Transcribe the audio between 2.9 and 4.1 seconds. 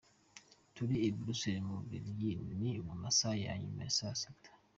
mu saha ya nyuma ya